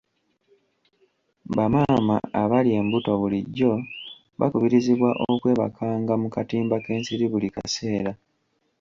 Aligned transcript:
Bamaama 1.55 2.15
abali 2.41 2.69
embuto 2.79 3.11
bulijjo 3.21 3.71
bakubirizibwa 4.39 5.09
okwebakanga 5.31 6.13
mu 6.21 6.27
katimba 6.35 6.75
k'ensiri 6.83 7.25
buli 7.31 7.47
kaseera. 7.55 8.11